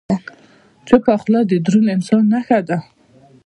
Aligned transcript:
چپه 0.87 1.13
خوله، 1.21 1.41
د 1.49 1.51
دروند 1.65 1.91
انسان 1.95 2.23
نښه 2.31 2.59
ده. 2.67 2.77